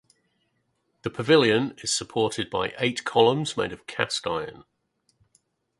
[1.03, 4.63] The pavilion is supported by eight columns made of cast iron.